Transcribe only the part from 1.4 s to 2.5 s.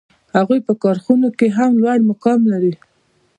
هم لوړ مقام